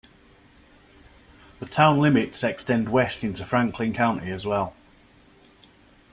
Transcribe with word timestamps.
The 1.59 1.67
town 1.67 1.99
limits 1.99 2.43
extend 2.43 2.89
west 2.89 3.23
into 3.23 3.45
Franklin 3.45 3.93
County 3.93 4.31
as 4.31 4.47
well. 4.47 4.75